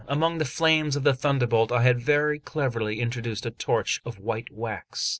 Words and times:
Among 0.07 0.39
the 0.39 0.45
flames 0.45 0.95
of 0.95 1.03
the 1.03 1.13
thunderbolt 1.13 1.71
I 1.71 1.83
had 1.83 2.01
very 2.01 2.39
cleverly 2.39 2.99
introduced 2.99 3.45
a 3.45 3.51
torch 3.51 4.01
of 4.03 4.17
white 4.17 4.51
wax. 4.51 5.09